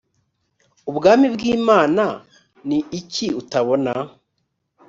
ubwami 0.89 1.27
bw 1.33 1.41
imana 1.55 2.05
ni 2.67 2.79
iki 2.99 3.27
utabona 3.41 3.93